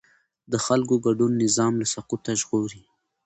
د 0.51 0.53
خلکو 0.65 0.95
ګډون 1.05 1.31
نظام 1.43 1.73
له 1.81 1.85
سقوطه 1.93 2.31
ژغوري 2.41 2.83